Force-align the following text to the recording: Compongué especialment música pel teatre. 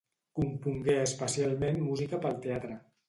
Compongué 0.37 0.95
especialment 1.01 1.79
música 1.91 2.21
pel 2.25 2.39
teatre. 2.47 2.81